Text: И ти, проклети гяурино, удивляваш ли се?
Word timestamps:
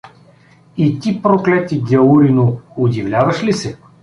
И 0.77 0.99
ти, 0.99 1.21
проклети 1.21 1.79
гяурино, 1.81 2.59
удивляваш 2.77 3.43
ли 3.43 3.53
се? 3.53 3.77